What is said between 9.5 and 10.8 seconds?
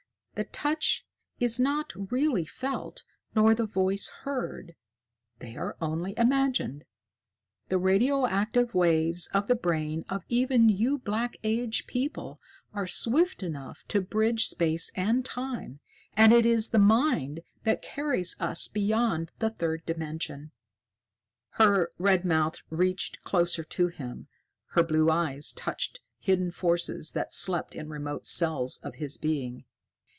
brain of even